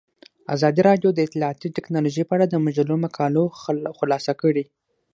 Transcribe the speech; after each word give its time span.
ازادي 0.55 0.81
راډیو 0.89 1.09
د 1.13 1.19
اطلاعاتی 1.27 1.69
تکنالوژي 1.77 2.23
په 2.27 2.33
اړه 2.35 2.45
د 2.49 2.55
مجلو 2.65 2.95
مقالو 3.05 3.43
خلاصه 3.99 4.33
کړې. 4.41 4.63